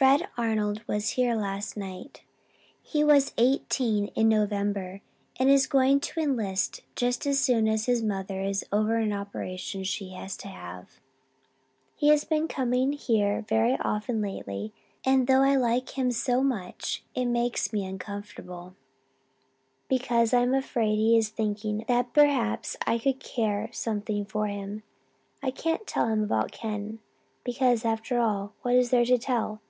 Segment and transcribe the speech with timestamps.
[0.00, 2.22] "Fred Arnold was here last night.
[2.82, 5.02] He was eighteen in November
[5.38, 9.84] and is going to enlist just as soon as his mother is over an operation
[9.84, 11.00] she has to have.
[11.96, 14.72] He has been coming here very often lately
[15.04, 18.74] and though I like him so much it makes me uncomfortable,
[19.86, 24.82] because I am afraid he is thinking that perhaps I could care something for him.
[25.42, 27.00] I can't tell him about Ken
[27.44, 29.60] because, after all, what is there to tell?